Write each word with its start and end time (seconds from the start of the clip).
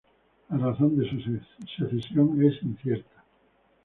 La 0.49 0.57
razón 0.57 0.97
de 0.97 1.07
su 1.07 1.17
secesión 1.77 2.43
es 2.43 2.59
incierta. 2.63 3.23